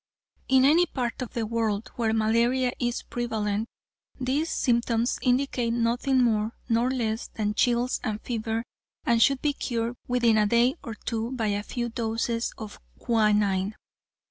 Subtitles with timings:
[0.49, 3.67] In any part of the world where malaria is prevalent
[4.19, 8.63] these symptoms indicate nothing more nor less than chills and fever
[9.03, 13.75] and should be cured within a day or two by a few doses of quinine.